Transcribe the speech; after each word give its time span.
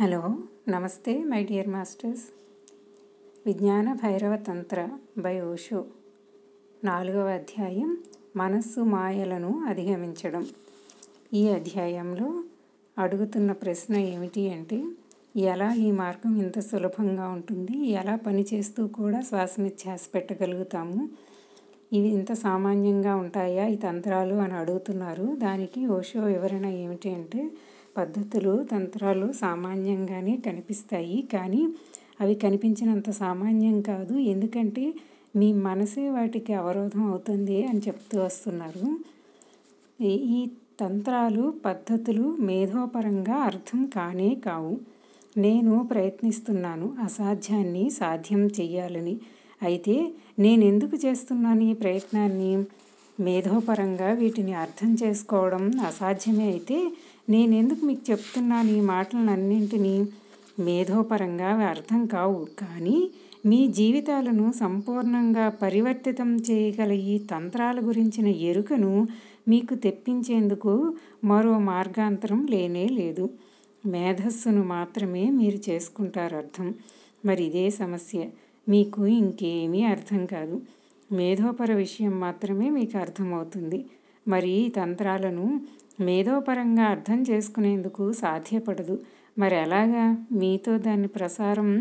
Hello 0.00 0.38
నమస్తే 0.68 1.24
my 1.24 1.44
dear 1.44 1.68
masters. 1.68 2.22
విజ్ఞాన 3.46 3.92
భైరవ 3.92 4.36
తంత్ర 4.36 4.88
by 5.18 5.40
Osho. 5.40 5.84
నాలుగవ 6.84 7.28
అధ్యాయం 7.28 7.96
మనస్సు 8.36 8.80
మాయలను 8.80 9.64
అధిగమించడం. 9.64 10.46
ఈ 11.34 11.48
అధ్యాయంలో 11.48 12.44
అడుగుతున్న 12.98 13.52
ప్రశ్న 13.52 13.96
ఏమిటి 13.96 14.50
అంటే 14.50 14.84
ఎలా 15.36 15.74
ఈ 15.74 15.90
మార్గం 15.90 16.42
ఇంత 16.42 16.58
సులభంగా 16.58 17.28
ఉంటుంది? 17.28 17.86
ఎలా 17.86 18.16
పనిచేస్తూ 18.16 18.86
కూడా 18.86 19.20
శ్వాస 19.20 19.56
పెట్టగలుగుతాము? 20.14 21.08
ఇవి 21.92 22.08
ఇంత 22.08 22.32
సామాన్యంగా 22.32 23.16
ఉంటాయా? 23.16 23.66
ఈ 23.66 23.76
తంత్రాలు 23.76 24.34
అని 24.34 24.54
అడుగుతున్నారు. 24.54 25.36
దానికి 25.36 25.86
ఓషో 25.86 26.20
వివరణ 26.20 26.66
ఏమిటి 26.66 27.14
అంటే 27.14 27.50
పద్ధతులు 27.98 28.64
తంత్రాలు 28.72 29.32
సామాన్యంగానే 29.32 30.38
కనిపిస్తాయి. 30.46 31.28
కానీ 31.32 31.68
అవి 32.20 32.34
కనిపించినంత 32.34 33.10
సామాన్యం 33.10 33.80
కాదు. 33.80 34.18
ఎందుకంటే 34.18 34.94
మీ 35.36 35.52
మనసే 35.52 36.10
వాటికి 36.10 36.52
అవరోధం 36.52 37.04
అవుతుంది 37.04 37.66
అని 37.66 37.78
చెప్తూ 37.78 38.20
వస్తున్నారు. 38.20 38.98
ఈ- 40.04 40.42
ఈ 40.42 40.48
తంత్రాలు 40.80 41.54
పద్ధతులు 41.64 42.36
మేధోపరంగా 42.40 43.34
అర్థం 43.34 43.86
కానే 43.86 44.34
కావు. 44.34 44.78
నేను 45.36 45.88
ప్రయత్నిస్తున్నాను 45.90 46.94
అసాధ్యాన్ని 47.04 47.90
సాధ్యం 47.90 48.46
చేయాలని 48.46 49.16
అయితే 49.62 50.12
నేను 50.38 50.64
ఎందుకు 50.64 51.06
చేస్తున్నాను 51.06 51.60
ఈ 51.60 51.72
ప్రయత్నాన్ని? 51.72 52.64
మేధోపరంగా 53.20 54.12
వీటిని 54.12 54.54
అర్థం 54.54 54.96
చేసుకోవడం 55.04 55.80
అసాధ్యమే 55.86 56.44
అయితే 56.44 56.92
నేను 57.28 57.54
ఎందుకు 57.54 57.86
మీకు 57.86 58.10
చెప్తున్నాను 58.10 58.70
ఈ 58.70 58.80
మాటలన్నింటినీ 58.80 60.06
మేధోపరంగా 60.58 61.48
అవి 61.48 61.64
అర్థం 61.64 62.06
కావు. 62.06 62.46
కానీ 62.58 63.10
మీ 63.46 63.68
జీవితాలను 63.68 64.52
సంపూర్ణంగా 64.60 65.48
పరివర్తితం 65.48 66.36
చేయగల 66.36 66.92
ఈ 66.92 67.18
తంత్రాల 67.18 67.80
గురించిన 67.80 68.26
ఎరుకను 68.26 69.06
మీకు 69.48 69.74
తెప్పించేందుకు 69.74 70.92
మరో 71.24 71.58
మార్గాంతరం 71.58 72.46
లేనే 72.46 72.86
లేదు. 72.86 73.30
మేధస్సును 73.86 74.62
మాత్రమే 74.64 75.30
మీరు 75.30 75.70
చేసుకుంటారు 75.70 76.36
అర్థం 76.36 76.74
మరి 77.24 77.44
ఇదే 77.44 77.70
సమస్య. 77.70 78.28
మీకు 78.68 79.06
ఇంకేమీ 79.06 79.82
అర్థం 79.84 80.26
కాదు. 80.26 80.60
మేధోపర 81.12 81.74
విషయం 81.74 82.20
మాత్రమే 82.20 82.70
మీకు 82.70 82.98
అర్థమవుతుంది. 82.98 83.86
మరి 84.28 84.50
ఈ 84.50 84.68
తంత్రాలను 84.68 85.60
మేధోపరంగా 86.00 86.84
అర్థం 86.84 87.24
చేసుకునేందుకు 87.30 88.12
సాధ్యపడదు. 88.12 88.98
మరి 89.38 89.56
ఎలాగా 89.56 90.26
మీతో 90.32 90.78
దాన్ని 90.78 91.08
ప్రసారం 91.08 91.78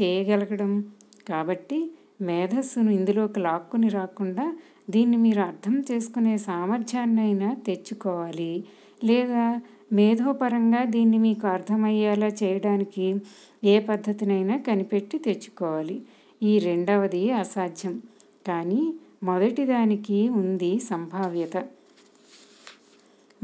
చేయగలగడం. 0.00 0.84
కాబట్టి 1.28 1.90
మేధస్సును 2.22 2.90
ఇందులోకి 2.90 3.40
లాక్కుని 3.40 3.88
రాకుండా 3.88 4.56
దీన్ని 4.90 5.16
మీరు 5.16 5.40
అర్థం 5.40 5.84
చేసుకునే 5.90 6.38
సామర్థ్యాన్నైనా 6.38 7.54
తెచ్చుకోవాలి. 7.66 8.64
లేదా 9.04 9.60
మేధోపరంగా 9.92 10.84
దీన్ని 10.84 11.18
మీకు 11.18 11.46
అర్థమయ్యేలా 11.46 12.26
చేయడానికి 12.26 13.16
ఏ 13.64 13.80
పద్ధతినైనా 13.80 14.56
కనిపెట్టి 14.56 15.18
తెచ్చుకోవాలి. 15.18 16.02
ఈ 16.42 16.58
రెండవది 16.58 17.30
అసాధ్యం. 17.32 18.02
కానీ 18.46 18.94
మొదటి 19.22 19.64
దానికి 19.64 20.28
ఉంది 20.28 20.78
సంభావ్యత. 20.78 21.56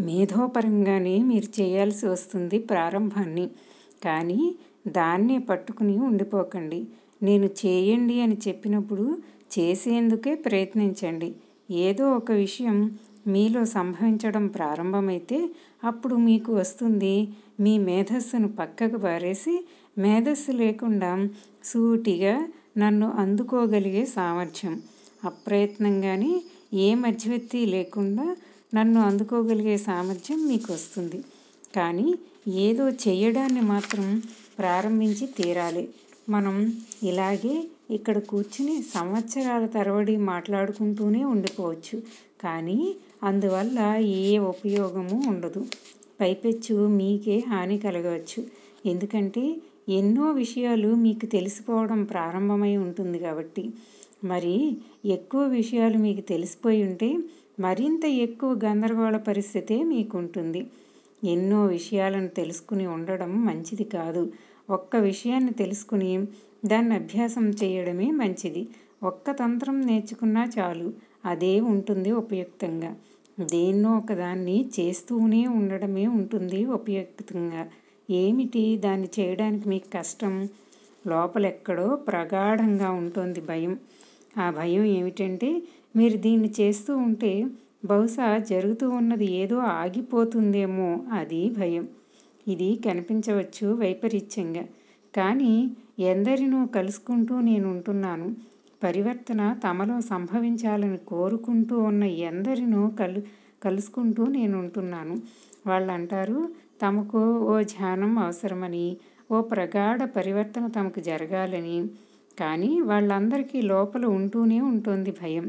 మేధోపరంగానే 0.00 1.18
మీరు 1.18 1.60
చేయాల్సి 1.60 2.06
వస్తుంది 2.06 2.58
ప్రారంభాన్ని. 2.58 3.50
కానీ 4.04 4.54
దాన్నే 4.88 5.38
పట్టుకుని 5.38 5.98
ఉండిపోకండి. 5.98 6.86
నేను 7.22 7.46
చేయండి 7.46 8.20
అని 8.20 8.36
చెప్పినప్పుడు 8.48 9.18
చేసేందుకే 9.58 10.34
ప్రయత్నించండి. 10.34 11.34
ఏదో 11.70 12.12
ఒక 12.16 12.32
విషయం 12.32 12.98
మీలో 13.26 13.64
సంభవించడం 13.64 14.46
ప్రారంభమైతే 14.46 15.48
అప్పుడు 15.84 16.14
మీకు 16.14 16.54
వస్తుంది 16.54 17.28
మీ 17.60 17.78
మేధస్సును 17.78 18.48
పక్కకు 18.52 18.96
పారేసి 18.96 19.64
మేధస్సు 19.98 20.52
లేకుండా 20.52 21.28
సూటిగా 21.64 22.48
నన్ను 22.78 23.10
అందుకోగలిగే 23.10 24.04
సామర్థ్యం. 24.04 24.82
అప్రయత్నంగానే 25.24 26.42
ఏ 26.74 26.94
మధ్యవర్తి 26.94 27.66
లేకుండా 27.66 28.36
నన్ను 28.74 29.00
అందుకోగలిగే 29.00 29.76
సామర్థ్యం 29.88 30.48
మీకు 30.48 30.72
వస్తుంది 30.72 31.18
కానీ 31.76 32.08
ఏదో 32.66 32.88
చేయడాన్ని 33.04 33.60
మాత్రం 33.64 34.06
ప్రారంభించి 34.58 35.26
తీరాలి. 35.38 35.84
మనం 36.28 36.56
ఇలాగే 37.02 37.54
ఇక్కడ 37.90 38.18
కూర్చుని 38.30 38.82
సంవత్సరాల 38.94 39.66
తరబడి 39.66 40.16
మాట్లాడుకుంటూనే 40.28 41.24
ఉండిపోవచ్చు. 41.24 41.96
కానీ 42.42 42.78
అందువల్ల 43.22 43.78
ఏ 44.22 44.38
ఉపయోగము 44.52 45.28
ఉండదు. 45.28 45.62
పైపెచ్చు 46.20 46.86
మీకే 46.98 47.36
హాని 47.48 47.78
కలగవచ్చు. 47.78 48.40
ఎందుకంటే 48.86 49.44
ఎన్నో 49.88 50.30
విషయాలు 50.32 50.94
మీకు 50.96 51.26
తెలిసిపోవడం 51.26 52.04
ప్రారంభమై 52.04 52.76
ఉంటుంది 52.76 53.18
కాబట్టి. 53.18 53.64
మరి 54.24 54.54
ఎక్కువ 55.06 55.42
విషయాలు 55.52 55.98
మీకు 55.98 56.20
తెలిసిపోయి 56.28 56.82
ఉంటే 56.82 57.08
మరింత 57.58 58.04
ఎక్కువ 58.04 58.60
గందరగోళ 58.64 59.16
పరిస్థితే 59.16 59.82
మీకు 59.82 60.18
ఉంటుంది 60.18 60.66
ఎన్నో 61.24 61.66
విషయాలను 61.66 62.28
తెలుసుకుని 62.28 62.86
ఉండడం 62.86 63.46
మంచిది 63.46 63.84
కాదు. 63.84 64.32
ఒక్క 64.70 64.96
విషయాన్ని 64.96 65.52
తెలుసుకుని 65.52 66.10
దాన్ని 66.66 66.94
అభ్యాసం 66.94 67.50
చేయడమే 67.50 68.10
మంచిది. 68.10 68.62
ఒక్క 69.02 69.30
తంత్రం 69.30 69.80
నేర్చుకున్నా 69.80 70.50
చాలు. 70.58 70.88
అదే 71.24 71.60
ఉంటుంది 71.60 72.12
ఉపయుక్తంగా. 72.12 72.90
దేన్నో 73.40 73.96
ఒకదాన్ని 73.96 74.70
చేస్తూనే 74.80 75.46
ఉండడమే 75.46 76.06
ఉంటుంది 76.06 76.64
ఉపయుక్తంగా. 76.66 77.62
ఏమిటి? 78.10 78.76
దాన్ని 78.76 79.08
చేయడానికి 79.20 79.68
మీకు 79.68 79.98
కష్టం? 79.98 80.34
లోపలెక్కడో 81.06 81.96
ప్రగాఢంగా 82.08 82.90
ఉంటుంది 82.92 83.40
భయం. 83.40 83.78
ఆ 84.38 84.50
భయం 84.50 84.84
ఏమిటంటే 84.84 85.50
మీరు 85.94 86.16
దీన్ని 86.16 86.52
చేస్తూ 86.60 86.96
ఉంటే 86.96 87.32
బహుశా 87.84 88.38
జరుగుతూ 88.44 88.90
ఉన్నది 88.90 89.26
ఏదో 89.32 89.56
ఆగిపోతుందేమో 89.74 90.88
అది 91.12 91.50
భయం. 91.50 91.84
ఇది 92.46 92.76
కనిపించవచ్చు 92.86 93.66
వైపరీత్యంగా. 93.74 94.64
కానీ 95.14 95.52
ఎందరినో 96.04 96.66
కలుసుకుంటూ 96.66 97.40
నేను 97.40 97.70
ఉంటున్నాను. 97.70 98.26
పరివర్తన 98.82 99.42
తమలో 99.64 100.00
సంభవించాలని 100.08 100.98
కోరుకుంటూ 101.06 101.78
ఉన్న 101.80 102.04
ఎందరినో 102.24 102.88
కలు 102.98 103.20
కలుసుకుంటూ 103.62 104.24
నేను 104.30 104.58
ఉంటున్నాను. 104.58 105.14
వాళ్ళు 105.66 105.92
అంటారు 105.92 106.38
తమకు 106.82 107.20
ఓ 107.44 107.54
ధ్యానం 107.72 108.18
అవసరమని 108.18 108.86
ఓ 109.30 109.40
ప్రగాఢ 109.42 110.02
పరివర్తన 110.16 110.66
తమకు 110.68 111.00
జరగాలని. 111.00 111.78
కానీ 112.38 112.80
వాళ్ళందరికీ 112.80 113.60
లోపల 113.64 114.04
ఉంటూనే 114.16 114.60
ఉంటుంది 114.70 115.12
భయం. 115.22 115.46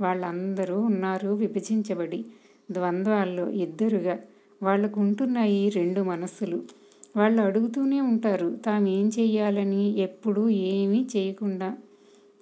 వాళ్ళందరూ 0.00 0.80
ఉన్నారు. 0.80 1.28
విభజించబడి 1.34 2.20
ద్వంద్వాల్లో 2.70 3.48
ఇద్దరుగా 3.64 4.16
వాళ్ళకు 4.62 5.00
ఉంటున్నాయి 5.00 5.68
రెండు 5.68 6.00
మనస్సులు 6.02 6.58
వాళ్ళు 7.16 7.42
అడుగుతూనే 7.42 8.00
ఉంటారు. 8.02 8.56
తాము 8.66 8.88
ఏం 8.88 9.08
చెయ్యాలని? 9.18 9.98
ఎప్పుడూ 9.98 10.48
ఏమీ 10.48 11.06
చేయకుండా. 11.16 11.68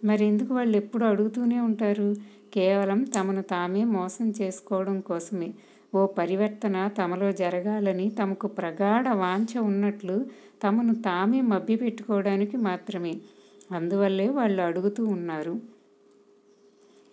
మరెందుకు 0.05 0.55
వాళ్ళు 0.55 0.77
ఎప్పుడు 0.77 1.05
అడుగుతూనే 1.05 1.61
ఉంటారు? 1.61 2.09
కేవలం 2.55 3.05
తమను 3.17 3.43
తామే 3.43 3.85
మోసం 3.91 4.35
చేసుకోవడం 4.41 5.01
కోసమే. 5.01 5.51
ఓ 5.95 6.07
పరివర్తన 6.19 6.89
తమలో 6.99 7.33
జరగాలని 7.33 8.11
తమకు 8.11 8.47
ప్రగాఢ 8.49 9.09
వాంఛ 9.15 9.59
ఉన్నట్లు 9.63 10.17
తమను 10.63 10.95
తామే 11.03 11.41
మభ్యపెట్టుకోవడానికి 11.45 12.57
మాత్రమే. 12.61 13.15
అందువల్లే 13.71 14.29
వాళ్ళు 14.31 14.63
అడుగుతూ 14.63 15.05
ఉన్నారు. 15.07 15.55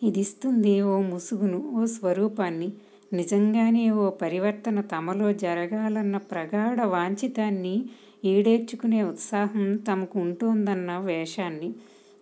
ఇది 0.01 0.19
ఇస్తుంది 0.19 0.73
ఓ 0.81 0.95
ముసుగును 1.01 1.59
ఓ 1.75 1.85
స్వరూపాన్ని. 1.85 2.69
నిజంగానే 3.13 3.89
ఓ 3.91 4.09
పరివర్తన 4.21 4.81
తమలో 4.93 5.27
జరగాలన్న 5.43 6.17
ప్రగాఢ 6.31 6.79
వాంఛితాన్ని 6.87 7.75
ఈడేర్చుకునే 8.25 9.03
ఉత్సాహం 9.03 9.65
తమకు 9.87 10.15
ఉంటోందన్న 10.19 10.91
వేషాన్ని 10.99 11.69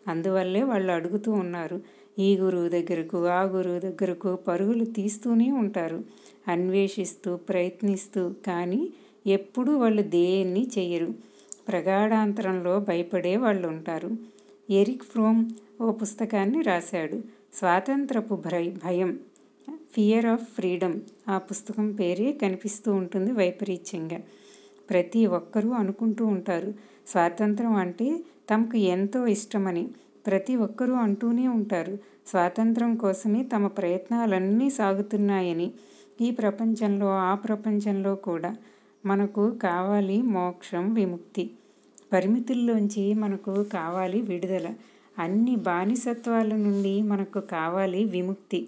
అందువల్లే 0.07 0.61
వాళ్ళు 0.63 0.91
అడుగుతూ 0.91 1.31
ఉన్నారు. 1.33 1.77
ఈ 2.19 2.29
గురువు 2.37 2.69
దగ్గరకు 2.69 3.17
ఆ 3.29 3.41
గురువు 3.55 3.79
దగ్గరకు 3.79 4.35
పరుగులు 4.47 4.85
తీస్తూనే 4.97 5.51
ఉంటారు. 5.51 5.99
అన్వేషిస్తూ 6.47 7.35
ప్రయత్నిస్తూ 7.49 8.21
కానీ 8.47 8.81
ఎప్పుడూ 9.27 9.71
వాళ్ళు 9.77 10.01
దేన్ని 10.17 10.63
చెయ్యరు. 10.77 11.09
ప్రగాఢాంతరంలో 11.67 12.79
భయపడే 12.79 13.33
వాళ్ళు 13.37 13.65
ఉంటారు 13.67 14.09
ఎరిక్ 14.69 15.03
ఫ్రోమ్ 15.03 15.41
ఓ 15.81 15.87
పుస్తకాన్ని 15.91 16.61
రాశాడు. 16.61 17.17
స్వాతంత్రపు 17.57 18.35
భయ 18.35 18.69
భయం 18.85 19.19
ఫియర్ 19.93 20.25
ఆఫ్ 20.25 20.45
ఫ్రీడమ్ 20.55 21.01
ఆ 21.29 21.37
పుస్తకం 21.37 21.91
పేరే 21.91 22.31
కనిపిస్తూ 22.31 22.93
ఉంటుంది 22.93 23.31
వైపరీత్యంగా. 23.31 24.19
ప్రతి 24.89 25.25
ఒక్కరూ 25.27 25.69
అనుకుంటూ 25.71 26.25
ఉంటారు 26.25 26.73
స్వాతంత్రం 27.07 27.75
అంటే 27.75 28.07
తమకు 28.49 28.77
ఎంతో 28.77 29.27
ఇష్టమని. 29.27 29.89
ప్రతి 30.27 30.55
ఒక్కరూ 30.55 30.93
అంటూనే 30.93 31.47
ఉంటారు 31.47 31.97
స్వాతంత్రం 32.27 32.95
కోసమే 32.95 33.43
తమ 33.43 33.67
ప్రయత్నాలన్నీ 33.67 34.69
సాగుతున్నాయని. 34.69 35.67
ఈ 36.21 36.31
ప్రపంచంలో 36.31 37.17
ఆ 37.21 37.35
ప్రపంచంలో 37.35 38.15
కూడా 38.15 38.51
మనకు 39.05 39.51
కావాలి 39.63 40.21
మోక్షం 40.21 40.93
విముక్తి. 40.93 41.43
పరిమితుల్లోంచి 42.13 43.13
మనకు 43.13 43.63
కావాలి 43.73 44.21
విడుదల. 44.21 44.67
అన్ని 45.19 45.55
బానిసత్వాల 45.55 46.55
నుండి 46.55 47.01
మనకు 47.01 47.39
కావాలి 47.39 48.05
విముక్తి. 48.05 48.67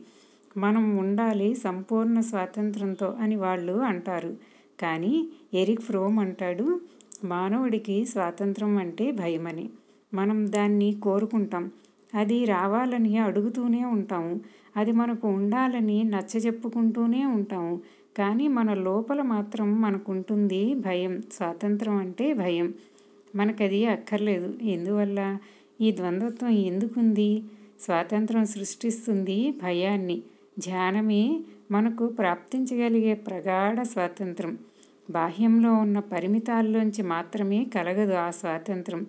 మనం 0.58 0.98
ఉండాలి 0.98 1.56
సంపూర్ణ 1.56 2.20
స్వాతంత్రంతో 2.20 3.16
అని 3.20 3.36
వాళ్ళు 3.36 3.74
అంటారు. 3.74 4.38
కానీ 4.80 5.30
ఎరిక్ 5.54 5.82
ఫ్రోమ్ 5.82 6.20
అంటాడు 6.20 6.82
మానవుడికి 7.24 8.06
స్వాతంత్రం 8.06 8.78
అంటే 8.78 9.12
భయమని. 9.12 9.70
మనం 10.14 10.52
దాన్ని 10.52 10.94
కోరుకుంటాం. 11.04 11.72
అది 12.16 12.46
రావాలని 12.46 13.18
అడుగుతూనే 13.18 13.86
ఉంటాము 13.86 14.40
అది 14.78 14.92
మనకు 14.92 15.28
ఉండాలని 15.28 16.04
నచ్చజెప్పుకుంటూనే 16.04 17.26
ఉంటాము 17.26 17.80
కానీ 18.18 18.48
మన 18.48 18.74
లోపల 18.74 19.22
మాత్రం 19.22 19.82
మనకుంటుంది 19.82 20.74
భయం. 20.74 21.22
స్వాతంత్రం 21.34 21.96
అంటే 21.96 22.34
భయం. 22.34 22.74
మనకది 23.36 23.86
అక్కర్లేదు. 23.86 24.54
ఎందువల్ల? 24.62 25.38
ఈ 25.82 25.92
ద్వంద్వత్వం 25.92 26.50
ఎందుకుంది? 26.50 27.44
స్వాతంత్రం 27.82 28.46
సృష్టిస్తుంది 28.46 29.52
భయాన్ని. 29.52 30.18
ధ్యానమే 30.60 31.40
మనకు 31.72 32.08
ప్రాప్తించగలిగే 32.08 33.14
ప్రగాఢ 33.14 33.82
స్వాతంత్రం. 33.84 34.58
బాహ్యంలో 35.10 35.74
ఉన్న 35.74 36.00
పరిమితాల్లోంచి 36.00 37.02
మాత్రమే 37.04 37.66
కలగదు 37.76 38.14
ఆ 38.14 38.30
స్వాతంత్రం. 38.32 39.02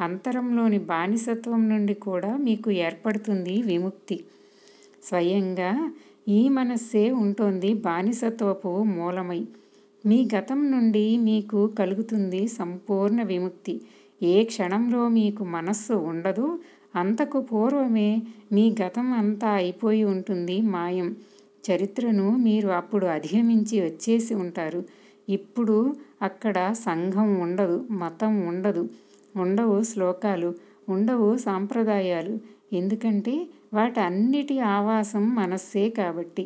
అంతరంలోని 0.00 0.78
బానిసత్వం 0.78 1.68
నుండి 1.68 1.94
కూడా 1.94 2.36
మీకు 2.36 2.70
ఏర్పడుతుంది 2.70 3.62
విముక్తి. 3.62 4.24
స్వయంగా 5.04 5.72
ఈ 6.28 6.48
మనస్సే 6.48 7.10
ఉంటోంది 7.12 7.74
బానిసత్వపు 7.74 8.82
మూలమై. 8.82 9.42
మీ 10.06 10.28
గతం 10.34 10.70
నుండి 10.70 11.16
మీకు 11.18 11.66
కలుగుతుంది 11.78 12.48
సంపూర్ణ 12.48 13.22
విముక్తి. 13.22 13.74
ఏ 14.22 14.44
క్షణంలో 14.44 15.08
మీకు 15.08 15.44
మనస్సు 15.44 15.92
ఉండదు 15.92 16.46
అంతకు 16.94 17.40
పూర్వమే 17.40 18.08
మీ 18.52 18.74
గతం 18.82 19.12
అంతా 19.12 19.50
అయిపోయి 19.52 20.04
ఉంటుంది 20.04 20.60
మాయం. 20.68 21.08
చరిత్రను 21.64 22.36
మీరు 22.38 22.68
అప్పుడు 22.70 23.06
అధిగమించి 23.06 23.80
వచ్చేసి 23.80 24.34
ఉంటారు. 24.34 24.80
ఇప్పుడు 25.28 25.76
అక్కడ 26.22 26.56
సంఘం 26.72 27.40
ఉండదు 27.40 27.86
మతం 27.92 28.48
ఉండదు. 28.48 28.84
ఉండవు 29.36 29.82
శ్లోకాలు 29.82 30.50
ఉండవు 30.88 31.36
సాంప్రదాయాలు. 31.38 32.34
ఎందుకంటే 32.72 33.34
వాటి 33.74 34.00
అన్నిటి 34.00 34.60
ఆవాసం 34.68 35.34
మనస్సే 35.34 35.90
కాబట్టి. 35.90 36.44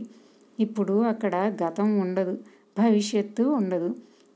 ఇప్పుడు 0.59 0.93
అక్కడ 1.03 1.35
గతం 1.65 1.99
ఉండదు 1.99 2.35
భవిష్యత్తు 2.79 3.43
ఉండదు. 3.59 3.91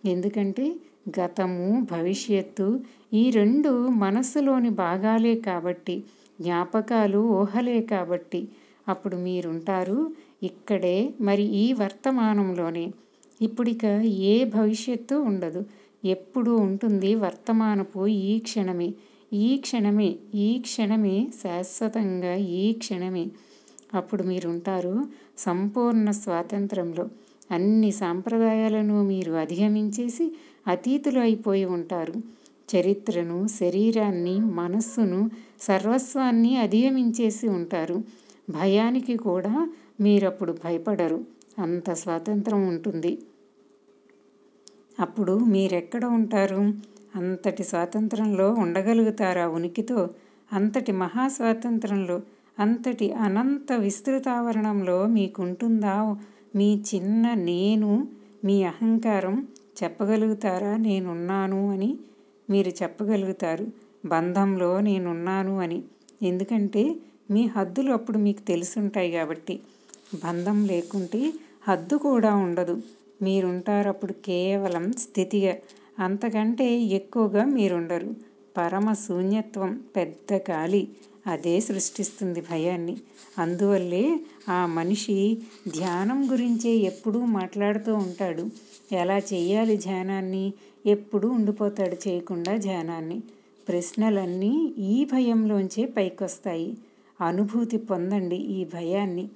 ఎందుకంటే 0.04 0.66
గతము 1.08 1.86
భవిష్యత్తు 1.90 2.80
ఈ 3.14 3.30
రెండు 3.30 3.88
మనస్సులోని 3.88 4.70
భాగాలే 4.70 5.34
కాబట్టి 5.40 6.02
జ్ఞాపకాలు 6.40 7.18
ఊహలే 7.18 7.80
కాబట్టి. 7.82 8.48
అప్పుడు 8.88 9.16
మీరుంటారు 9.16 9.98
ఇక్కడే 10.42 10.96
మరి 11.20 11.42
ఈ 11.42 11.72
వర్తమానంలోనే. 11.72 12.92
ఇప్పుడిక 13.42 13.84
ఏ 14.30 14.44
భవిష్యత్తు 14.44 15.14
ఉండదు. 15.14 15.64
ఎప్పుడు 16.04 16.50
ఉంటుంది 16.50 17.14
వర్తమానపు 17.14 18.06
ఈ 18.06 18.38
క్షణమే. 18.38 18.88
ఈ 19.32 19.56
క్షణమే 19.56 20.16
ఈ 20.34 20.58
క్షణమే 20.58 21.28
శాశ్వతంగా 21.42 22.34
ఈ 22.34 22.72
క్షణమే. 22.72 23.26
అప్పుడు 23.94 24.22
మీరుంటారు 24.22 24.94
సంపూర్ణ 25.38 26.10
స్వాతంత్రంలో. 26.10 27.08
అన్ని 27.50 27.90
సాంప్రదాయాలను 27.92 29.02
మీరు 29.02 29.32
అధిగమించేసి 29.32 30.26
అతీతులు 30.66 31.18
అయిపోయి 31.18 31.64
ఉంటారు. 31.64 32.14
చరిత్రను 32.76 33.48
శరీరాన్ని 33.48 34.38
మనస్సును 34.38 35.30
సర్వస్వాన్ని 35.60 36.56
అధిగమించేసి 36.56 37.48
ఉంటారు. 37.48 38.02
భయానికి 38.50 39.16
కూడా 39.16 39.72
మీరప్పుడు 40.00 40.52
భయపడరు. 40.52 41.24
అంత 41.58 41.90
స్వాతంత్రం 41.92 42.68
ఉంటుంది. 42.68 43.18
అప్పుడు 45.00 45.38
మీరెక్కడ 45.38 46.04
ఉంటారు? 46.04 46.74
అంతటి 47.16 47.64
స్వాతంత్రంలో 47.64 48.52
ఉండగలుగుతారా 48.52 49.48
ఉనికితో? 49.48 50.08
అంతటి 50.52 50.92
మహా 50.92 51.28
స్వాతంత్రంలో 51.28 52.22
అంతటి 52.58 53.12
అనంత 53.12 53.72
విస్తృతావరణంలో 53.72 55.06
మీకుంటుందా? 55.06 56.16
మీ 56.56 56.82
చిన్న 56.94 57.34
నేను 57.34 58.08
మీ 58.44 58.62
అహంకారం 58.62 59.46
చెప్పగలుగుతారా? 59.84 60.76
నేనున్నాను 60.76 61.72
అని 61.72 61.98
మీరు 62.50 62.68
చెప్పగలుగుతారు. 62.68 63.66
బంధంలో 64.06 64.80
నేనున్నాను 64.80 65.60
అని. 65.60 65.82
ఎందుకంటే 66.22 66.94
మీ 67.30 67.46
హద్దులు 67.46 67.92
అప్పుడు 67.92 68.18
మీకు 68.18 68.40
తెలుసుంటాయి 68.40 69.12
కాబట్టి. 69.12 69.60
బంధం 70.24 70.64
లేకుంటే 70.66 71.32
హద్దు 71.68 71.96
కూడా 71.96 72.34
ఉండదు. 72.36 72.82
మీరుంటారు 73.22 73.88
అప్పుడు 73.88 74.12
కేవలం 74.12 74.92
స్థితిగా. 74.92 75.56
అంతకంటే 75.98 76.80
ఎక్కువగా 76.80 77.44
మీరుండరు. 77.44 78.14
పరమ 78.56 78.92
శూన్యత్వం 78.92 79.82
పెద్ద 79.96 80.40
గాలి 80.50 80.88
అదే 81.26 81.60
సృష్టిస్తుంది 81.60 82.40
భయాన్ని. 82.40 82.96
అందువల్లే 83.38 84.20
ఆ 84.48 84.66
మనిషి 84.66 85.38
ధ్యానం 85.68 86.32
గురించే 86.32 86.70
ఎప్పుడూ 86.70 87.24
మాట్లాడుతూ 87.24 87.94
ఉంటాడు. 87.94 88.44
ఎలా 88.92 89.18
చేయాలి 89.18 89.76
ధ్యానాన్ని? 89.76 90.52
ఎప్పుడూ 90.86 91.28
ఉండిపోతాడు 91.28 92.08
చేయకుండా 92.08 92.56
ధ్యానాన్ని. 92.56 93.22
ప్రశ్నలన్నీ 93.68 94.74
ఈ 94.78 95.04
భయంలోంచే 95.04 95.84
పైకొస్తాయి. 95.86 96.78
అనుభూతి 97.20 97.76
పొందండి 97.76 98.36
ఈ 98.36 98.64
భయాన్ని. 98.64 99.28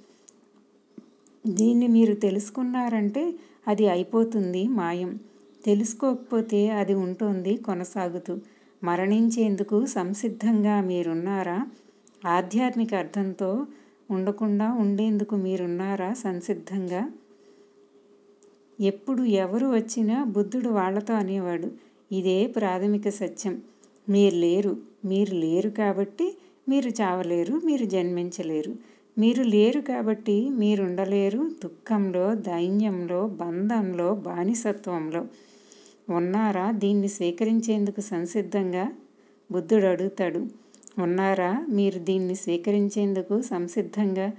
దీన్ని 1.47 1.87
మీరు 1.87 2.13
తెలుసుకున్నారంటే 2.13 3.33
అది 3.67 3.87
అయిపోతుంది 3.87 4.67
మాయం. 4.67 5.19
తెలుసుకోకపోతే 5.65 6.69
అది 6.69 6.93
ఉంటుంది 6.93 7.57
కొనసాగుతూ. 7.57 8.37
మరణించేందుకు 8.83 9.85
సంసిద్ధంగా 9.85 10.81
మీరున్నారా? 10.81 11.67
ఆధ్యాత్మిక 12.25 12.93
అర్థంతో 12.93 13.67
ఉండకుండా 14.11 14.73
ఉండేందుకు 14.73 15.35
మీరున్నారా 15.35 16.13
సంసిద్ధంగా? 16.13 17.09
ఎప్పుడు 18.81 19.23
ఎవరు 19.23 19.67
వచ్చినా 19.67 20.23
బుద్ధుడు 20.23 20.69
వాళ్ళతో 20.69 21.13
అనేవాడు. 21.13 21.71
ఇదే 22.11 22.47
ప్రాథమిక 22.47 23.09
సత్యం. 23.09 23.61
మీరు 24.09 24.35
లేరు 24.35 24.77
మీరు 25.05 25.35
లేరు 25.35 25.69
కాబట్టి 25.69 26.37
మీరు 26.69 26.89
చావలేరు 26.89 27.61
మీరు 27.65 27.85
జన్మించలేరు. 27.85 28.75
మీరు 29.17 29.43
లేరు 29.43 29.81
కాబట్టి 29.81 30.49
మీరుండలేరు 30.49 31.49
దుఃఖంలో 31.63 32.35
దైన్యంలో 32.35 33.27
బంధంలో 33.27 34.15
బానిసత్వంలో. 34.15 35.25
ఉన్నారా? 36.09 36.71
దీన్ని 36.71 37.07
స్వీకరించేందుకు 37.07 38.01
సంసిద్ధంగా 38.01 38.91
బుద్ధుడు 39.51 39.85
అడుగుతాడు. 39.85 40.47
ఉన్నారా? 41.01 41.65
మీరు 41.69 41.99
దీన్ని 41.99 42.35
స్వీకరించేందుకు 42.35 43.41
సంసిద్ధంగా 43.41 44.31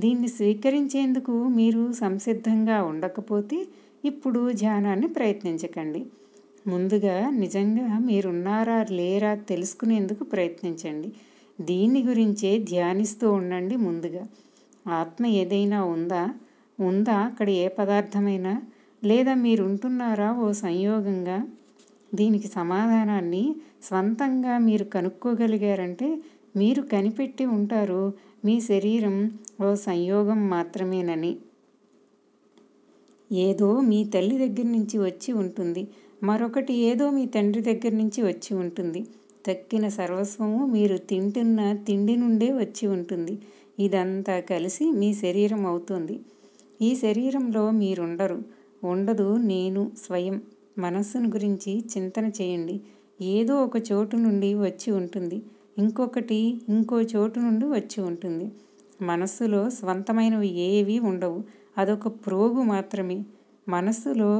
దీన్ని 0.00 0.28
స్వీకరించేందుకు 0.28 1.34
మీరు 1.50 1.82
సంసిద్ధంగా 1.94 2.76
ఉండకపోతే 2.82 3.58
ఇప్పుడు 4.04 4.40
ధ్యానాన్ని 4.52 5.08
ప్రయత్నించకండి. 5.08 6.02
ముందుగా 6.66 7.16
నిజంగా 7.38 7.86
మీరున్నారా 8.00 8.78
లేరా 8.90 9.32
తెలుసుకునేందుకు 9.48 10.24
ప్రయత్నించండి. 10.24 11.10
దీని 11.58 12.00
గురించే 12.02 12.50
ధ్యానిస్తూ 12.64 13.26
ఉండండి 13.30 13.76
ముందుగా. 13.78 14.22
ఆత్మ 14.92 15.26
ఏదైనా 15.40 15.84
ఉందా? 15.86 16.22
ఉందా? 16.78 17.16
అక్కడ 17.22 17.48
ఏ 17.60 17.68
పదార్థమైనా? 17.78 18.52
లేదా 19.02 19.34
మీరుంటున్నారా 19.44 20.28
ఓ 20.36 20.52
సంయోగంగా? 20.62 21.38
దీనికి 22.12 22.48
సమాధానాన్ని 22.48 23.44
స్వంతంగా 23.82 24.54
మీరు 24.58 24.84
కనుక్కోగలిగారంటే 24.86 26.08
మీరు 26.56 26.82
కనిపెట్టి 26.82 27.44
ఉంటారు. 27.44 28.12
మీ 28.44 28.60
శరీరం 28.60 29.38
ఓ 29.62 29.74
సంయోగం 29.74 30.50
మాత్రమేనని. 30.50 31.36
ఏదో 33.32 33.80
మీ 33.80 34.04
తల్లి 34.04 34.48
దగ్గర 34.48 34.70
నుంచి 34.70 34.98
వచ్చి 34.98 35.32
ఉంటుంది. 35.32 35.88
మరొకటి 36.22 36.74
ఏదో 36.74 37.10
మీ 37.10 37.26
తండ్రి 37.26 37.62
దగ్గర 37.62 37.92
నుంచి 37.92 38.22
వచ్చి 38.22 38.56
ఉంటుంది. 38.56 39.06
తక్కిన 39.46 39.88
సర్వస్వము 39.88 40.66
మీరు 40.66 40.96
తింటున్న 40.96 41.72
తిండి 41.72 42.16
నుండే 42.16 42.52
వచ్చి 42.52 42.88
ఉంటుంది. 42.88 43.38
ఇదంతా 43.78 44.40
కలిసి 44.40 44.90
మీ 44.90 45.14
శరీరం 45.14 45.66
అవుతుంది. 45.66 46.20
ఈ 46.82 46.96
శరీరంలో 46.96 47.70
మీరుండరు. 47.70 48.42
ఉండదు 48.84 49.36
నేను 49.36 49.90
స్వయం. 50.06 50.42
మనస్సును 50.78 51.28
గురించి 51.28 51.84
చింతన 51.96 52.26
చేయండి. 52.26 52.80
ఏదో 53.22 53.64
ఒక 53.64 53.92
చోటు 53.92 54.16
నుండి 54.16 54.54
వచ్చి 54.54 54.92
ఉంటుంది. 54.92 55.42
ఇంకొకటి 55.80 56.40
ఇంకో 56.68 56.96
చోటు 57.12 57.38
నుండి 57.40 57.66
వచ్చి 57.66 58.00
ఉంటుంది. 58.02 58.46
మనస్సులో 59.02 59.60
స్వంతమైనవి 59.70 60.50
ఏవి 60.70 60.96
ఉండవు. 61.10 61.38
అదొక 61.78 62.06
ప్రోగు 62.24 62.62
మాత్రమే. 62.64 63.18
మనస్సులో 63.68 64.30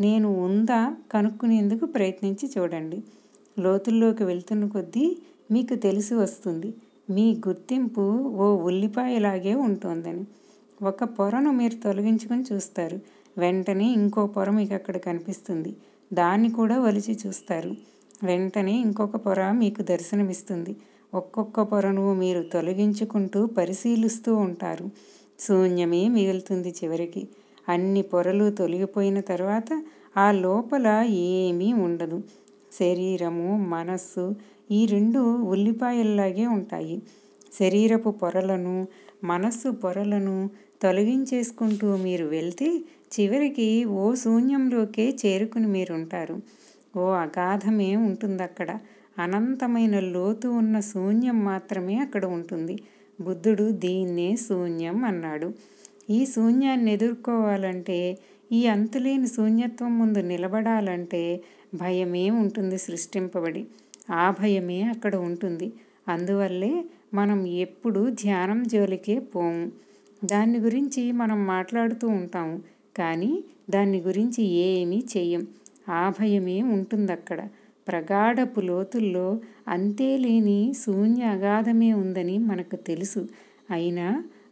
నేను 0.00 0.28
ఉందా 0.44 0.80
కనుక్కునేందుకు 1.12 1.84
ప్రయత్నించి 1.86 2.46
చూడండి. 2.58 2.98
లోతుల్లోకి 3.58 4.24
వెళ్తున్న 4.24 4.64
కొద్దీ 4.66 5.06
మీకు 5.50 5.74
తెలిసి 5.74 6.14
వస్తుంది. 6.14 6.70
మీ 7.10 7.26
గుర్తింపు 7.48 8.04
ఓ 8.42 8.46
ఉల్లిపాయలాగే 8.64 9.54
ఉంటుందని. 9.66 10.24
ఒక 10.82 11.04
పొరను 11.16 11.50
మీరు 11.52 11.76
తొలగించుకొని 11.84 12.44
చూస్తారు. 12.52 12.96
వెంటనే 13.38 13.86
ఇంకో 13.92 14.22
పొర 14.26 14.50
మీకు 14.50 14.74
అక్కడ 14.74 14.96
కనిపిస్తుంది. 14.96 15.72
దాన్ని 16.12 16.50
కూడా 16.50 16.76
వలిచి 16.80 17.14
చూస్తారు. 17.26 17.72
వెంటనే 18.24 18.74
ఇంకొక 18.80 19.16
పొర 19.16 19.50
మీకు 19.52 19.82
దర్శనమిస్తుంది. 19.82 20.72
ఒక్కొక్క 21.14 21.62
పొరను 21.62 22.14
మీరు 22.14 22.42
తొలగించుకుంటూ 22.52 23.46
పరిశీలిస్తూ 23.58 24.36
ఉంటారు. 24.36 24.86
శూన్యమే 25.40 26.08
మిగులుతుంది 26.08 26.70
చివరికి. 26.70 27.22
అన్ని 27.68 28.02
పొరలు 28.02 28.50
తొలగిపోయిన 28.50 29.20
తర్వాత 29.22 29.68
ఆ 30.16 30.26
లోపల 30.44 30.86
ఏమీ 31.28 31.72
ఉండదు. 31.86 32.18
శరీరము 32.72 33.50
మనస్సు 33.68 34.24
ఈ 34.70 34.86
రెండు 34.86 35.20
ఉల్లిపాయల్లాగే 35.46 36.46
ఉంటాయి. 36.56 36.96
శరీరపు 37.52 38.10
పొరలను 38.22 38.76
మనస్సు 39.24 39.70
పొరలను 39.82 40.36
తొలగించేసుకుంటూ 40.82 41.96
మీరు 41.96 42.26
వెళ్తే 42.26 42.68
చివరికి 43.14 43.68
ఓ 44.00 44.14
శూన్యంలోకే 44.14 45.06
చేరుకుని 45.22 45.66
మీరుంటారు. 45.66 46.36
ఓ 46.96 47.10
అగాధమే 47.16 47.96
ఉంటుందక్కడ. 47.96 48.70
అనంతమైన 49.18 50.00
లోతు 50.00 50.48
ఉన్న 50.48 50.80
శూన్యం 50.80 51.44
మాత్రమే 51.44 51.96
అక్కడ 51.98 52.24
ఉంటుంది. 52.26 52.76
బుద్ధుడు 53.20 53.70
దీన్నే 53.76 54.36
శూన్యం 54.36 55.04
అన్నాడు. 55.04 55.48
ఈ 56.10 56.26
శూన్యాన్ని 56.26 56.92
ఎదుర్కోవాలంటే 56.92 57.98
ఈ 58.52 58.66
అంతులేని 58.66 59.26
శూన్యత్వం 59.28 59.98
ముందు 59.98 60.18
నిలబడాలంటే 60.18 61.22
భయమే 61.74 62.30
ఉంటుంది 62.30 62.78
సృష్టింపబడి. 62.78 63.62
ఆ 64.10 64.34
భయమే 64.40 64.82
అక్కడ 64.82 65.16
ఉంటుంది. 65.28 65.68
అందువల్లే 66.08 66.72
మనం 67.14 67.46
ఎప్పుడూ 67.46 68.10
ధ్యానం 68.10 68.62
జోలికే 68.62 69.18
పోము. 69.18 69.64
దాన్ని 70.24 70.58
గురించి 70.58 71.12
మనం 71.12 71.46
మాట్లాడుతూ 71.46 72.08
ఉంటాము. 72.08 72.56
కానీ 72.96 73.32
దాన్ని 73.70 74.00
గురించి 74.00 74.42
ఏమీ 74.66 75.04
చెయ్యం. 75.16 75.42
ఆ 75.88 76.10
భయమే 76.10 76.62
ఉంటుందక్కడ. 76.62 77.40
ప్రగాఢపు 77.88 78.60
లోతుల్లో 78.60 79.26
అంతేలేని 79.68 80.72
శూన్య 80.84 81.22
అగాధమే 81.26 81.92
ఉందని 81.92 82.38
మనకు 82.38 82.76
తెలుసు. 82.76 83.22
అయినా 83.70 84.06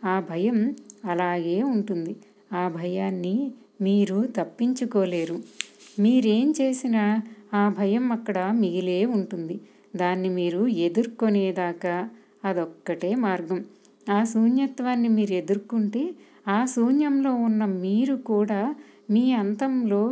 ఆ 0.05 0.21
భయం 0.31 0.59
అలాగే 1.05 1.63
ఉంటుంది. 1.63 2.17
ఆ 2.53 2.69
భయాన్ని 2.69 3.37
మీరు 3.81 4.27
తప్పించుకోలేరు. 4.37 5.37
మీరేం 5.99 6.55
చేసినా 6.61 7.05
ఆ 7.55 7.69
భయం 7.69 8.13
అక్కడ 8.13 8.39
మిగిలే 8.53 9.05
ఉంటుంది. 9.07 9.57
దాన్ని 9.97 10.29
మీరు 10.29 10.67
ఎదుర్కొనేదాకా 10.67 12.11
అదొక్కటే 12.45 13.15
మార్గం. 13.17 13.61
ఆ 14.11 14.25
శూన్యత్వాన్ని 14.25 15.09
మీరు 15.09 15.33
ఎదుర్కొంటే 15.33 16.03
ఆ 16.49 16.65
శూన్యంలో 16.67 17.35
ఉన్న 17.35 17.65
మీరు 17.65 18.17
కూడా 18.25 18.61
మీ 19.11 19.33
అంతంలో 19.33 20.03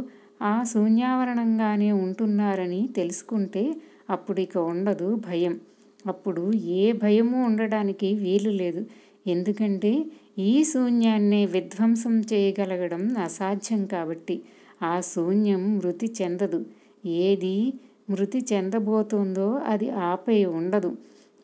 ఆ 0.42 0.64
శూన్యావరణంగానే 0.64 1.92
ఉంటున్నారని 1.92 2.88
తెలుసుకుంటే 2.96 3.74
అప్పుడిక 4.10 4.58
ఉండదు 4.58 5.14
భయం. 5.14 5.60
అప్పుడు 6.06 6.52
ఏ 6.54 6.92
భయము 6.92 7.44
ఉండడానికి 7.44 8.14
వీలు 8.14 8.50
లేదు. 8.50 8.86
ఎందుకంటే 9.26 10.04
ఈ 10.38 10.64
శూన్యాన్నే 10.64 11.46
విధ్వంసం 11.46 12.20
చేయగలగడం 12.20 13.16
అసాధ్యం 13.18 13.86
కాబట్టి 13.86 14.42
ఆ 14.82 15.00
శూన్యం 15.00 15.78
మృతి 15.78 16.14
చెందదు. 16.22 16.60
ఏది 17.06 17.72
మృతి 18.10 18.46
చెందబోతోందో 18.52 19.60
అది 19.66 19.90
ఆపై 19.90 20.44
ఉండదు. 20.44 20.96